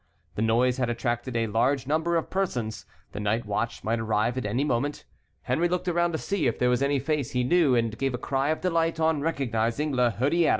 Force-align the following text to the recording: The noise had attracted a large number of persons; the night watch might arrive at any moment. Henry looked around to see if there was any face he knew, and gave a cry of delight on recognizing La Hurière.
The 0.33 0.41
noise 0.41 0.77
had 0.77 0.89
attracted 0.89 1.37
a 1.37 1.45
large 1.45 1.85
number 1.85 2.15
of 2.15 2.31
persons; 2.31 2.87
the 3.11 3.19
night 3.19 3.45
watch 3.45 3.83
might 3.83 3.99
arrive 3.99 4.35
at 4.35 4.47
any 4.47 4.63
moment. 4.63 5.05
Henry 5.43 5.69
looked 5.69 5.87
around 5.87 6.13
to 6.13 6.17
see 6.17 6.47
if 6.47 6.57
there 6.57 6.71
was 6.71 6.81
any 6.81 6.97
face 6.97 7.33
he 7.33 7.43
knew, 7.43 7.75
and 7.75 7.95
gave 7.95 8.15
a 8.15 8.17
cry 8.17 8.49
of 8.49 8.61
delight 8.61 8.99
on 8.99 9.21
recognizing 9.21 9.91
La 9.91 10.09
Hurière. 10.09 10.49